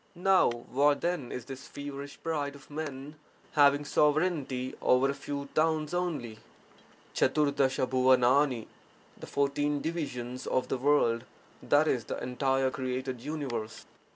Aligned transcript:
For 0.19 0.47
what 0.49 1.01
then 1.01 1.31
is 1.31 1.45
this 1.45 1.67
feverish 1.67 2.17
pride 2.23 2.55
of 2.55 2.71
men 2.71 3.17
having 3.51 3.85
sovereignty 3.85 4.73
over 4.81 5.11
a 5.11 5.13
few 5.13 5.47
towns 5.53 5.93
only? 5.93 6.39
pcj^Tl 7.13 7.51
^MlPl— 7.53 8.65
The 9.19 9.27
fourteen 9.27 9.79
divisions 9.79 10.47
of 10.47 10.69
the 10.69 10.79
world, 10.79 11.25
that 11.61 11.87
is, 11.87 12.05
the 12.05 12.17
entire 12.17 12.71
created 12.71 13.21
universe. 13.21 13.85